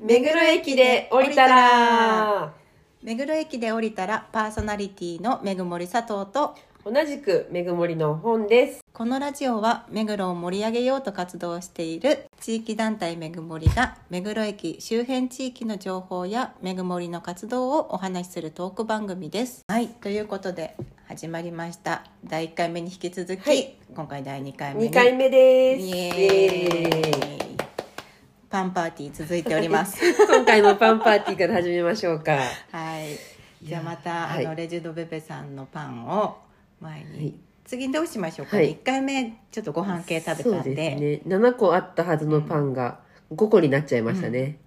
[0.00, 2.52] 目黒駅で降りたら。
[3.02, 6.56] 目黒駅で降りたらパーソナリティのめぐもり佐藤と。
[6.84, 8.80] 同じくめぐもりの本です。
[8.92, 19.62] このラジオは目黒を盛り上げようと活動している地域団体めぐもりが目黒駅周辺地域の情報やめぐもりの活動をお話しするトーク番組です。
[19.68, 20.76] はいということで
[21.08, 22.04] 始まりました。
[22.24, 23.76] 第1回目に引き続き、はい。
[23.94, 24.90] 今回第2回目に。
[24.90, 25.86] 2回目です。
[25.86, 27.53] イエーイ
[28.54, 29.98] パンパーティー続いております。
[30.30, 32.38] 今回もパンパーティーから始めましょうか。
[32.70, 33.66] はい。
[33.66, 34.46] じゃあまた、はい。
[34.46, 36.36] あのレジュドベベさんのパンを
[36.80, 37.34] 前に、はい。
[37.64, 38.70] 次どうしましょうか、はい。
[38.70, 40.58] 一1回目ちょっとご飯系食べたんで。
[40.58, 41.36] そうですね。
[41.36, 43.00] 7個あったはずのパンが
[43.32, 44.60] 5個になっちゃいましたね、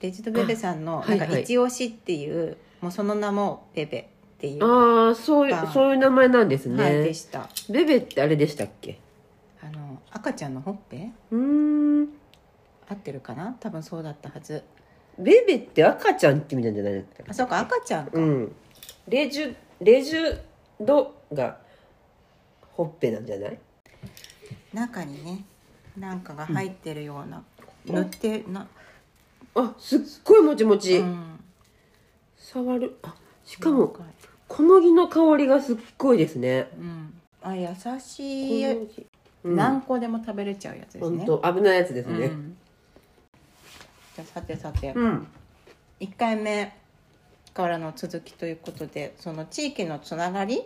[0.00, 4.04] レジュドベベさんのなんか一押しっていう、もうその名もベベっ
[4.40, 7.48] ていう、ああそういうそういう名前なんですね、はい、でした。
[7.70, 8.98] ベベってあれでしたっけ？
[9.62, 11.10] あの赤ちゃんのほっぺ？
[11.30, 11.65] うーん
[12.88, 13.56] 合ってるかな？
[13.60, 14.62] 多分そうだったはず。
[15.18, 18.54] ベベって赤ちゃんって意味なんじゃないですかあそうか赤ちゃんか、うん。
[19.08, 20.38] レジュレジュ
[20.80, 21.56] ドが
[22.72, 23.58] ほっぺなんじゃない？
[24.74, 25.44] 中にね
[25.96, 27.42] なんかが入ってるような、
[27.86, 28.68] 塗ってな、
[29.54, 31.40] あすっごいもちもち、うん、
[32.36, 32.98] 触る。
[33.02, 33.96] あしかも
[34.48, 36.68] 小麦の香りがすっごいですね。
[36.78, 38.62] うん、あ優しい。
[38.62, 39.06] 小麦。
[39.44, 39.56] うん。
[39.56, 41.24] 何個でも食べれちゃうやつです本ね。
[41.24, 42.26] 当危ないやつですね。
[42.26, 42.56] うん
[44.16, 45.26] じゃあさてさて、うん、
[46.00, 46.74] 1回目
[47.52, 50.62] からの続きということでその地域のつながり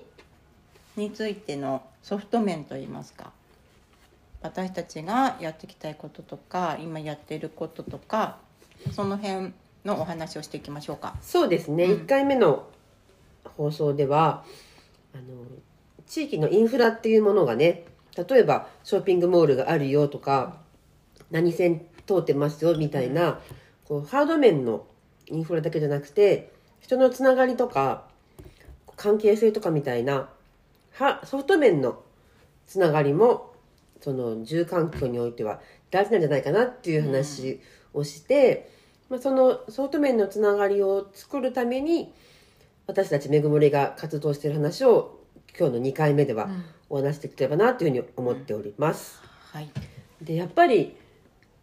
[0.96, 3.32] についてのソフト面といいますか。
[4.40, 8.38] 私たちがやっていきたいこととか今やっていることとか
[8.92, 9.52] その辺
[9.84, 11.16] のお話をしていきましょうか。
[11.20, 12.02] そうですね、うん。
[12.02, 12.68] 1回目の
[13.56, 14.44] 放送では
[15.12, 15.24] あの
[16.06, 17.84] 地域のインフラっていうものがね
[18.16, 20.56] 例えばショッピングモールがあるよとか
[21.30, 23.40] 何線通ってますよみたいな、
[23.84, 24.86] こうハード面の
[25.26, 28.04] インフラだけじゃなくて人のつながりとか
[28.96, 30.28] 関係性とかみたいな
[30.92, 32.02] はソフト面の
[32.66, 33.52] つながりも
[34.00, 35.60] その住環境においては
[35.90, 37.60] 大事なんじゃないかなっていう話
[37.92, 38.70] をして、
[39.08, 42.12] まあ、そのソフト面のつながりを作るために
[42.86, 45.20] 私たちめぐもりが活動している話を
[45.58, 46.48] 今日の2回目では
[46.88, 49.20] お話しできればなというふうに思っております。
[49.52, 49.70] はい、
[50.22, 50.96] でやっぱり、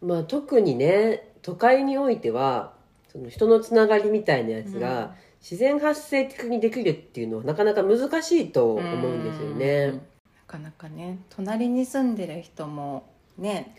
[0.00, 2.72] まあ、特にね都会においては
[3.10, 9.84] その人のつながりみたいなやつが、自然発生的にできるっていうのはなかなか難しいと思うんですよね。
[9.84, 9.94] うん。
[9.94, 10.00] な
[10.46, 13.74] かなかね隣に住んでる人もね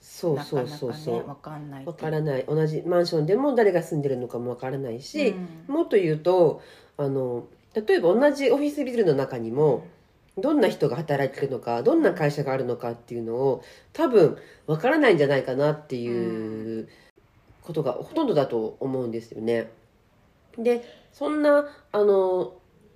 [0.00, 1.14] そうそうなかなかそうそう。
[1.14, 2.44] ねわかんないわからない。
[2.48, 5.28] 同じマンションでも誰が住んでるのかもわからないし、
[5.68, 5.74] うん。
[5.74, 6.62] もっと言うと
[6.96, 9.86] あの例えば同じオフィスビルの中にも
[10.36, 13.62] どんな人が働いてるのかどんな会社があるのかっていうのを
[13.92, 14.36] 多分
[14.66, 16.88] わからないんじゃないかなっていう
[17.62, 19.70] ことがほとんどだと思うんですよね。
[20.58, 22.54] でそんなあの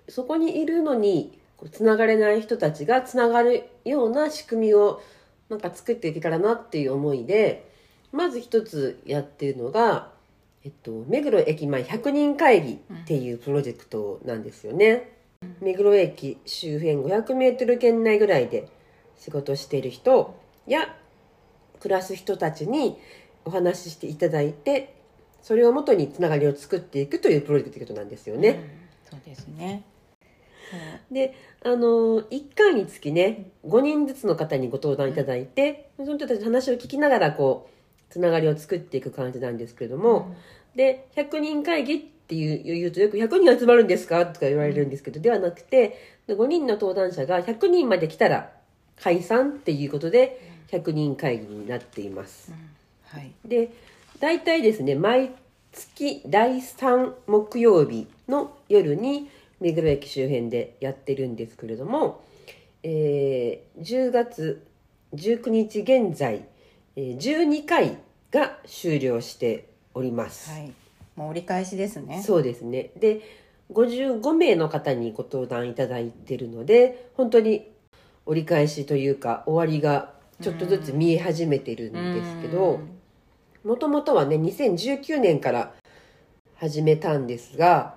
[0.09, 1.39] そこにいるのに
[1.73, 5.03] つながれない人たちがつながるような仕組みを
[5.49, 7.71] なんか作っていけたらなっていう思いで
[8.13, 10.11] まず一つやってるのが、
[10.65, 15.18] えっと、目黒駅前100人会議っていうプロジェクトなんですよね。
[15.61, 18.69] 目黒駅周辺500メートル圏内ぐらいで
[19.17, 20.97] 仕事している人や
[21.81, 22.99] 暮らす人たちに
[23.45, 24.95] お話ししていただいて
[25.43, 28.49] それをもとにつながりを作っていくというプロジェクトなんですよね。
[28.49, 29.85] うんそうですね。
[31.11, 31.35] で
[31.65, 40.35] あの1回につきね5人ずつの方にご登壇いただいて、その人たちの話を聞きながらこうつながりを作っていく感じなんですけれども、
[40.75, 44.27] で100人会議っていう言うとよく100人集まるんですか？
[44.27, 48.53] とか言われるんですけど、ではなくて5人の登壇者が100人まで来たら
[49.01, 50.41] 解散っていうことで
[50.71, 52.53] 100人会議になっています。
[53.05, 53.33] はい。
[53.45, 53.73] で
[54.21, 55.31] 大体ですね毎
[55.73, 62.23] 月第3木曜日の夜に目黒駅周辺でやってるんですけれども、
[62.83, 64.67] えー10月
[65.15, 66.45] 19日現在、
[66.97, 67.97] えー12回
[68.31, 70.73] が終了しております、はい
[71.19, 72.23] もう折り返しですね。
[72.25, 72.93] そうですね。
[72.97, 73.21] で
[73.73, 77.71] 55名の方にご登壇いただいてるので本当に
[78.25, 82.81] 折り返しというか終わりがちょっとずつ見え始めてるんですけど、
[83.65, 83.69] うん。
[83.69, 85.75] もともとはね2019年から
[86.55, 87.97] 始めたんですが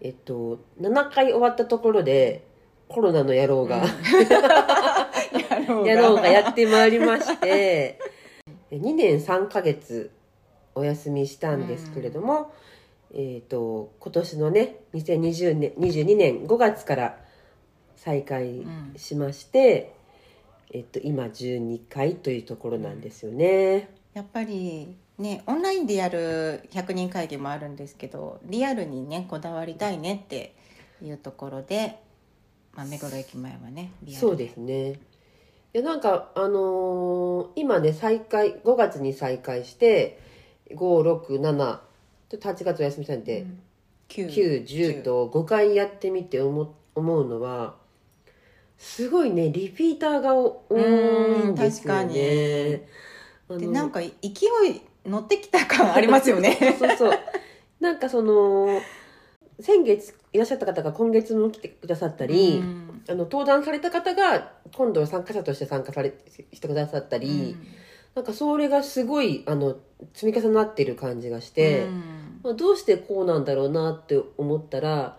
[0.00, 2.46] えっと7回終わったところで
[2.86, 3.86] コロナの野郎が、う
[5.84, 6.28] 野郎が。
[6.28, 7.98] やってまいりまして
[8.70, 10.12] 2年3ヶ月
[10.74, 12.52] お休みしたんですけれども、
[13.14, 17.18] えっと今年のね2020年22年5月から
[17.96, 18.66] 再開
[18.96, 19.94] しまして、
[20.72, 23.88] えっと、今12回というところなんですよね。
[24.12, 30.54] やっぱりねオンラインでやる100人会議もあるんですけどリアルにねこだわりたいねって
[31.02, 31.98] いうところで、
[32.74, 35.00] まあ、目黒駅前はねリアルそうですね。
[35.72, 40.20] いやなんかあのー今ね再開5月に再開して
[40.76, 41.78] 567
[42.30, 43.24] 8月お休みしたん。
[43.24, 43.46] で、
[44.08, 47.76] 9 910と5回やってみて思思うのは
[48.78, 52.14] すごいねリピーターが多いんですよね。
[53.48, 54.10] でなんか勢い
[55.04, 56.56] 乗ってきた感ありますよね。
[56.78, 57.18] そうそう。
[57.80, 58.80] なんかその
[59.60, 63.02] 先月いらっしゃった方が今月も来てくださったり、うん。
[63.06, 66.14] あの登壇された方が今度は参加者として参加され
[66.52, 67.56] してくださったり、
[68.14, 69.76] なんかそれがすごいあの
[70.12, 71.84] 積み重なってる感じがして。
[71.84, 72.24] うん。
[72.44, 75.16] まあ、どうしてこうなんだろうなって思ったら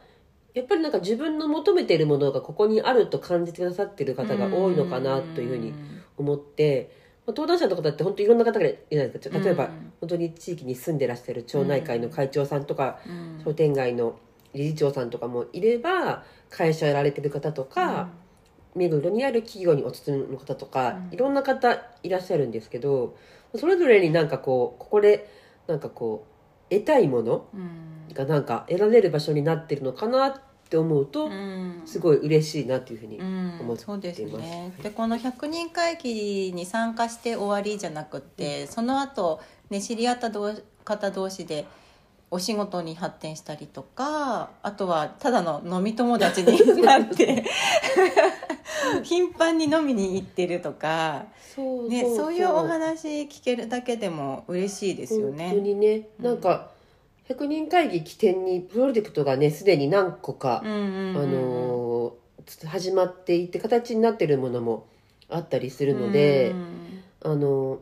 [0.53, 5.73] やっぱりなんか自分の求めているものがここにあると感じてくださってる方が多いのかなというふうに
[6.17, 6.91] 思って、
[7.25, 9.39] まあ、登壇者の方って本当いろんな方がいるじゃないですか。
[9.39, 13.43] 例えばうん本当に地域に住んでらっしゃる町内会の会長さんとかうん。
[13.43, 14.19] 商店街の
[14.53, 18.09] 理事長さんとかもいれば会社やられてる方とか、
[18.75, 21.13] 目黒にある企業にお勤めの方とか、うん。
[21.13, 23.17] いろんな方いらっしゃるんですけど
[23.55, 25.29] それぞれになんかこうここで
[25.67, 26.27] なんかこ
[26.69, 28.13] う得たいものうん。
[28.13, 31.81] がなんか得られる場所になってるのかなって思うと、うん。
[31.85, 33.25] すごい嬉しいなっていうふうに、うん。
[33.25, 33.85] 思っています。
[33.85, 34.73] そうですね。
[34.83, 41.65] でこの100人会議に参加して終わりじゃなくって、その後ね知り合った同方同士で
[42.35, 47.45] お仕事に発展したりとかあとはただの飲み友達になって
[49.03, 55.55] 頻繁に飲みに行ってるとか、そうね、そういうお話聞けるだけでも嬉しいですよ本当ね。
[55.55, 56.09] にね。
[56.19, 56.71] なんか
[57.29, 64.85] 100人会議起点にプロジェクトがねすでに何個か、うんうんうんうんあのー始まっていて形になってるものも
[65.29, 67.79] あったりするので、うんあの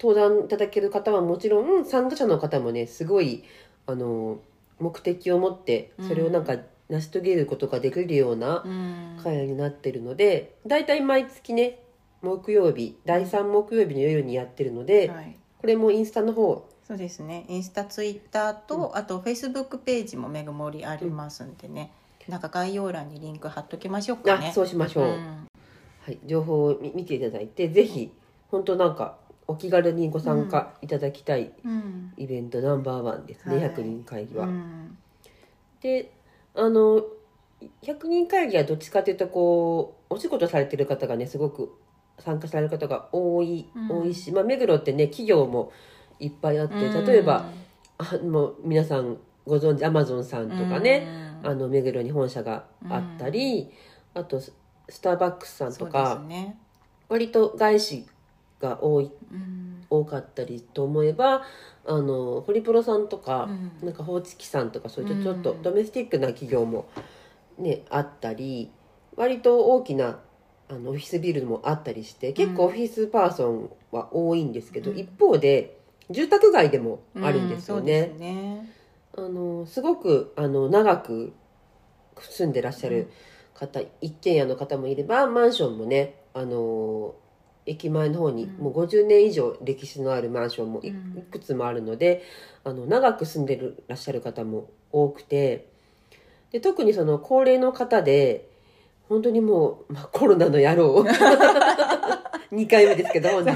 [0.00, 3.42] 登壇いただける方はもちろん参加者の方もねすごい
[3.88, 4.38] あの
[4.78, 6.56] 目的を持ってそれをなんか
[6.88, 9.18] 成し遂げることができるようなうん。
[9.20, 11.80] 会になってるので大体毎月ね
[12.22, 15.36] 木曜日第3木曜日の夜にやってるので、はい。
[15.58, 16.68] これもインスタの方。
[16.86, 17.44] そうですね。
[17.48, 21.92] インスタツイッターと、あとフェイスブックページもめぐもりありますんでね、
[22.28, 24.48] なんか概要欄にリンク貼っときましょうかね。
[24.48, 25.48] あそうしましょう、ん。
[26.04, 28.10] はい、情報を見見ていただいてぜひ
[28.50, 29.18] 本当なんか
[29.48, 32.12] お気軽にご参加いただきたいうん。
[32.18, 33.70] イベントナンバーワンですね、はい。
[33.70, 34.44] 100人会議は。
[34.44, 34.96] うん。
[35.80, 36.12] で
[36.54, 37.02] あの
[37.82, 41.72] 100人会議はどっちかというとこうお仕事されてる方がねすごく
[42.18, 44.02] 参加される方が多い、うん。
[44.02, 45.72] 多いし、まあ、目黒ってね企業も
[46.20, 47.46] いっぱいあって例えば、
[47.96, 49.16] あの皆さん
[49.46, 51.08] ご存知アマゾンさんとかね、
[51.42, 51.50] うん。
[51.50, 53.70] あの目黒に本社があったり、
[54.12, 54.52] あとス
[54.90, 56.58] スターバックスさんとか、ね。
[57.08, 58.06] 割と外資
[58.60, 59.86] が多いうん。
[59.90, 61.42] 多かったりと思えば
[61.86, 63.86] あのホリプロさんとか、うん。
[63.86, 65.22] なんかホーチキさんとかそういううん。
[65.22, 66.88] ちょっとドメスティックな企業も
[67.58, 68.70] ねあったり
[69.16, 70.18] 割と大きな
[70.68, 74.98] あのオフィスビルもあったりして結構オフィスパーソンは多いんですけど、うん。
[74.98, 75.78] 一方で
[76.10, 78.02] 住宅街でもあるんですよね。
[78.02, 78.72] ですね。
[79.16, 81.32] あのすごくあの長く
[82.20, 83.10] 住んでらっしゃる
[83.54, 87.14] 方、一軒家の方もいればマンションもねあの
[87.68, 88.64] 駅前の方にうん。
[88.64, 91.22] もう50年以上歴史のあるマンションもい,、うん。
[91.30, 92.22] くつもあるので
[92.64, 95.66] あの長く住んでるらっしゃる方も多くて
[96.52, 98.48] で特にその高齢の方で
[99.08, 101.04] 本当にもう、まあ、コロナの野郎。
[102.52, 103.50] 2回目ですけど本日。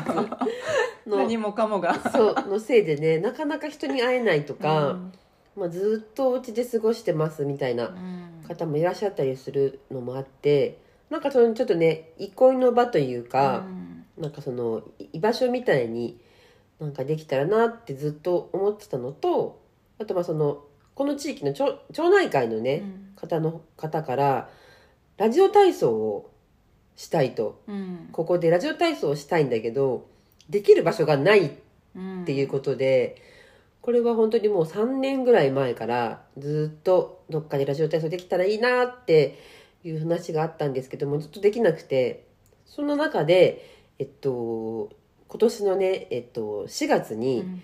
[1.06, 1.94] の何もかもが。
[2.10, 4.90] そうのせいでねなかなか人に会えないとか。
[4.90, 5.12] うん。
[5.56, 8.32] まあ、ずっとお家で過ごしてますみたいなうん。
[8.48, 10.78] 方もいらっしゃったりするのもあって
[11.10, 13.66] なんかそのちょっとね憩いの場というか、
[14.22, 16.18] なんかそのい居場所みたいに
[16.80, 19.60] なんかできたらなってずっと思ってたのと
[20.00, 20.64] あとまあその
[20.94, 23.02] この地域の町町内会のね、うん。
[23.16, 24.50] 方の方から
[25.16, 26.30] ラジオ体操を
[26.96, 27.62] したいと。
[27.68, 28.08] うん。
[28.12, 30.06] ここでラジオ体操をしたいんだけど
[30.48, 31.56] できる場所がない
[31.94, 33.22] うんっていうことで、
[33.80, 39.38] これは本当にもう3年ぐらい前からずっとどっかでラジオ体操できたらいいなって
[39.82, 42.24] いう話があったんですけどもずっとできなくて
[42.64, 44.90] その中でえっと
[45.28, 47.62] 今年のね、えっと、4月に、うん。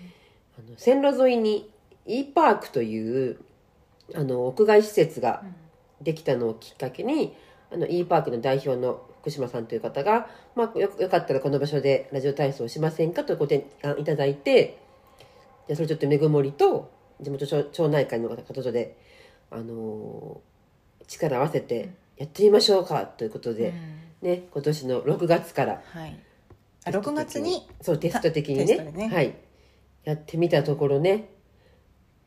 [0.57, 1.69] あの線路沿いに
[2.05, 3.39] e パークという
[4.15, 5.43] あの屋外施設が
[6.01, 7.35] できたのをきっかけに
[7.71, 14.79] あの e パークの代表の福島さんという方が、まあ、よよかったらこの場所でラジオ体操をしませんかとご提案いただいて
[15.67, 16.91] でそれちょっとめぐもりと
[17.21, 18.97] 地元町町内会の方とで、
[19.51, 20.49] あのー
[21.07, 23.69] 力を合わせてやってみましょうかということで、
[24.21, 24.29] うん。
[24.29, 26.19] ね、今年の6月からはい
[26.85, 28.91] あ6月にそうテスト的にね。
[28.93, 29.09] ね。
[29.09, 29.35] はい、
[30.03, 31.29] やってみたところね。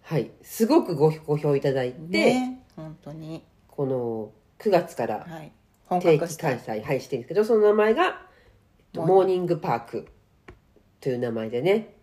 [0.02, 0.30] はい。
[0.42, 1.97] すごくご好評いただいて、
[2.35, 3.44] ね本当に。
[3.68, 5.26] この9月から
[5.88, 8.12] 定期開催、はい、してるんですけどその名前が、えっ
[8.92, 9.59] とモーニング。
[9.59, 10.09] パーク
[11.00, 11.94] という名前でね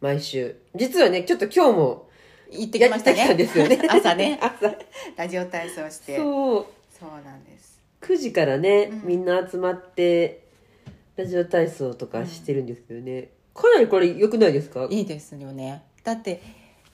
[0.00, 0.56] 毎週。
[0.74, 2.08] 実はねちょっと今日も
[2.50, 3.34] 行ってきましたね。
[3.34, 3.80] ですよね。
[3.88, 4.38] 朝ね。
[4.42, 4.74] 朝。
[5.16, 6.16] ラジオ体操して。
[6.16, 6.66] そう。
[6.90, 7.80] そうなんです。
[8.00, 9.08] 9時からね、うん。
[9.08, 10.41] みんな集まって
[11.16, 14.86] ラジオ体操とかしてるんですけどね、かなりこれ良くないですか？
[14.90, 15.82] いいですよね。
[16.04, 16.40] だって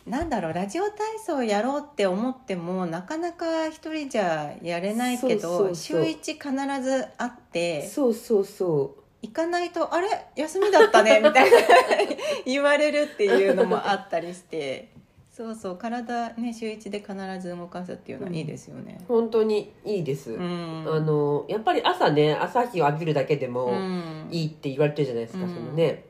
[0.06, 6.50] なんだろうラジオ体操やろうって思ってもなかなか一人じゃやれないけど週一必
[6.82, 9.02] ず会ってそうそうそう。
[9.20, 10.08] 行かないと「あれ？
[10.36, 11.56] 休みだったね」みたいな
[12.46, 14.90] 言われるっていうのもあったりして
[15.38, 19.00] そうそう体ね週一で必ず動かすっていうのはいいですよね。
[19.06, 24.28] 本当にいいです、うん、あのやっぱり朝ね朝日を浴びるだけでうもん。
[24.32, 25.54] いいって言われてるじゃないですか、うん。
[25.54, 26.06] そのね。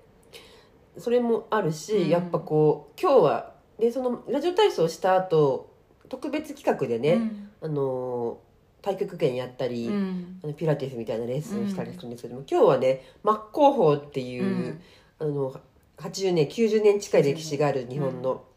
[0.96, 2.08] それもあるし、うん。
[2.08, 5.74] やっぱこう今日はでそのラジオ体操した後
[6.08, 7.50] 特別企画でね、うん。
[7.60, 8.38] あの
[8.82, 10.40] 太極拳やったり、うん。
[10.42, 14.80] あのピラティスみたいなレッスンをしたりするんですけども、今日はね真っ向法っていう、うん。
[15.18, 15.54] あの
[15.98, 18.47] 80年90年近い歴史がある日本の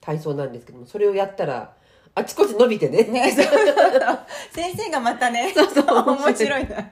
[0.00, 1.74] 体操なんですけどもそれをやったら
[2.14, 3.04] あちこち伸びてね。
[3.04, 3.46] ね、そう
[4.52, 5.84] 先生がまたね そうそう。
[5.86, 6.90] 面白いな。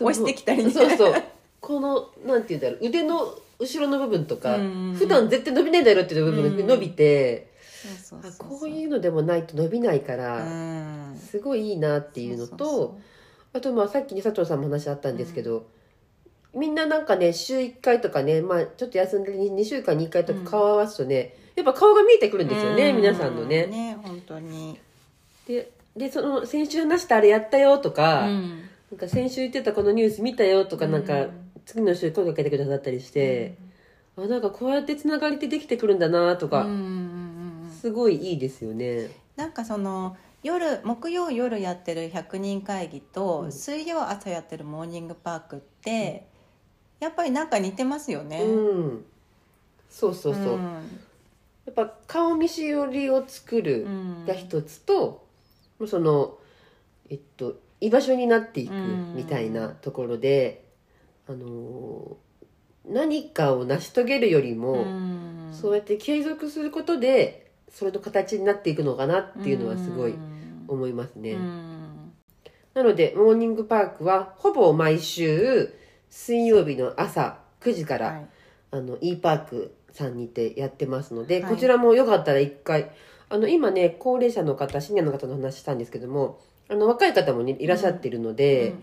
[0.00, 0.70] 押してきたりね。
[0.70, 1.14] そうそう。
[1.60, 2.88] このなんて言うんだろう。
[2.88, 7.50] 腕の後ろの部分とか、うん普段絶対伸びないだろうっていう部分うんが伸びて、
[8.38, 11.16] こういうのでもないと伸びないから、うん。
[11.18, 12.98] すごいいいなっていうのと
[13.52, 15.66] あとまあさっきに佐藤さんも話あったんですけど、
[16.54, 23.66] みんななんかね週1回とかね、まあ、ちょっと休んで 2, 週間に1回とか顔を合わすとね、やっぱ顔が見えてくるんですよね、う皆さんのね。
[23.66, 24.78] ね本当に。
[25.48, 28.60] ででその先週話したあれやったよとか,、うん。
[28.92, 33.56] なんか先週言ってたこのニュース見たよとかなんか、うん次の週声かけてくださったりして、
[34.16, 37.70] あなんかこうやってつながりってできてくるんだなとか、うんうんうんうん。
[37.72, 39.10] すごいいいですよね。
[39.34, 43.52] なんかその夜木曜夜やってる100人会議と、うん。
[43.52, 46.28] 水曜朝やってるモーニングパークって、
[47.00, 48.42] やっぱりなんか似てますよね。
[48.44, 49.04] うん。
[49.90, 51.00] そうそうそう、ん
[51.66, 54.24] やっぱ顔見知りを作るうん。
[54.26, 55.26] が一つと、
[55.86, 56.38] その
[57.10, 59.12] えっと居場所になっていくうん。
[59.14, 60.64] みたいなところで、
[61.28, 62.16] あの
[62.86, 65.48] 何かを成し遂げるよりも、うん。
[65.52, 70.64] そうやって継続することでそれの形になっていくのかなっていうのはすごいうん。
[70.68, 71.32] 思いますね。
[71.32, 72.12] うん。
[72.74, 75.74] なのでモーニングパークはほぼ毎週
[76.10, 78.26] 水曜日の朝9時から、はい。
[78.72, 81.52] あの e パークさんにてやってますので、はい。
[81.52, 82.90] こちらもよかったら一回
[83.28, 86.38] あの今ね高齢者の方シニアの方の話したんですけども
[86.68, 88.74] あの若い方も、ね、いらっしゃってるので、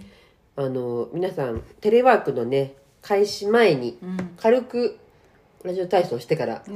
[0.56, 4.18] あの皆さんテレワークのね開始前にうん。
[4.38, 4.98] 軽く
[5.64, 6.72] ラジオ体操してから始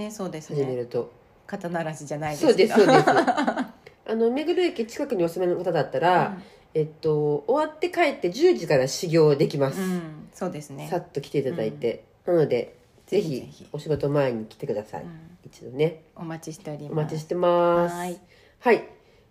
[0.64, 1.12] めると、
[1.46, 3.10] 肩慣らしじゃないですそうですそうです。
[3.10, 6.38] あの目黒駅近くにお住まいの方だったら、
[6.74, 10.02] えっと終わって帰って10時から修行できます、うん、うん
[10.34, 10.88] そうですね。
[10.90, 12.77] さっと来ていただいて、なので
[13.08, 15.38] ぜひお仕事前に来てください、うん。
[15.46, 16.04] 一度ね。
[16.16, 16.92] お待ちしております。
[16.92, 17.96] お待ちしてます。
[17.96, 18.20] はい。
[18.60, 18.90] はい。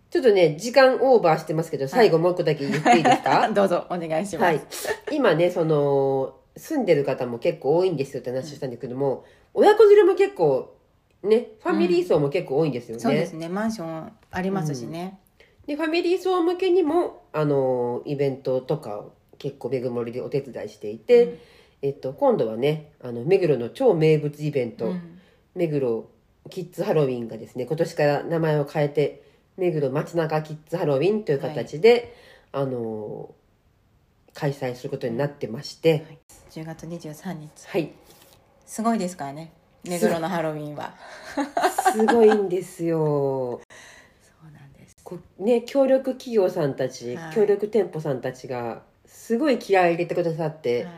[0.09, 3.49] ちょっとね時間オーバーしてますけど最後もう一個だけ言っていいですか？
[3.53, 4.61] どうぞお願いします、はい。
[5.11, 10.75] 今ねその住んでる方も結構多いんですよって話をしたんですけども、親子連れも結構
[11.23, 15.19] ねファミリー層も結構多いんですよね、そうですねマンションありますしね、
[15.67, 21.39] でファミリー層向けにもあのイベントとかを結構めぐもりでお手伝いしていて、うん
[21.81, 25.19] えっと、今度はねあの目黒の超名物イベント、うん。
[25.55, 26.09] 目黒
[26.49, 29.23] キッズハロウィンがですね今年から名前を変えて
[29.57, 32.15] 目黒街中キッズハロウィンという形で、
[32.51, 33.33] あの
[34.33, 36.19] 開催することになってまして、
[36.51, 37.49] 10月23日。
[37.67, 37.91] はい。
[38.65, 39.51] すごいですからね
[39.83, 40.93] 目黒のハロウィンは。
[41.91, 43.61] すごいんですよ。
[44.21, 44.95] そうなんです。
[45.03, 47.35] こうね協力企業さんたち、はい。
[47.35, 50.93] 協力店舗さんたちがすごい気合い入れてくださって、はい、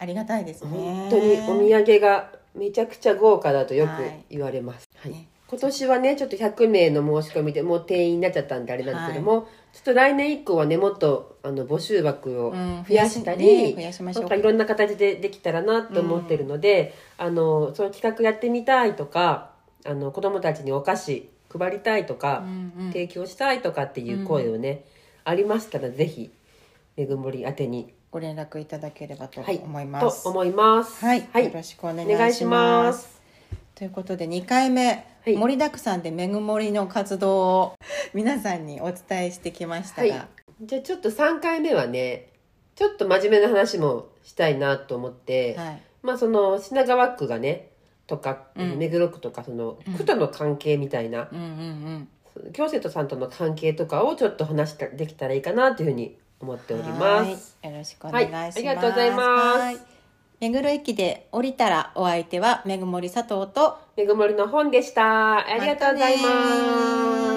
[0.00, 0.70] ありがたいですね。
[0.70, 4.24] 本当にお土産がめちゃくちゃ豪華だとよくはい。
[4.30, 5.12] 言われます、はい。
[5.12, 19.50] ね今年はねちょっと100名の申し込みでもう定員になっちゃったんであれなんですけども、ちょっと来年以降はねもっとあの募集枠をうん増やしたり、うなんかいろんな形でできたらなと思ってるので、あのそういう企画やってみたいとか
[19.84, 22.92] あの子供たちにお菓子配りたいとか、うんうん。
[22.92, 24.84] 提供したいとかっていう声をね、
[25.24, 26.30] ありましたらぜひ
[26.96, 29.58] めぐもり宛てにご連絡いただければとはい。
[29.58, 31.04] 思います、と思います。
[31.04, 31.44] はい、はい。
[31.44, 33.02] よろしくお願いしまます。
[33.02, 33.20] す。
[33.76, 35.36] ということで2回目、はい。
[35.36, 37.74] 盛りだくさんでめぐもりの活動を
[38.12, 40.66] 皆さんにお伝えしてきましたが、はい。
[40.66, 42.32] じゃあちょっと3回目はね
[42.74, 45.82] ちょっと真面目な話もしたいなと思って、はい。
[46.02, 47.68] まあその品川区がね
[48.08, 48.76] とか、うん。
[48.76, 49.94] 目黒区とかそのうん。
[49.94, 52.08] 区との関係みたいな、うんうん
[52.52, 57.56] 京生徒さんとの関係とかをちょっと話できたらいいかなというふうに思ってうんおります。
[57.62, 59.16] はいよろしくお願いします、はいありがとうございま
[59.54, 59.78] すはい
[60.40, 65.46] 目黒駅で降りたらお相手はめぐもり佐藤とめぐもりの本でした。
[65.46, 67.24] ありがとうございます。
[67.24, 67.29] ね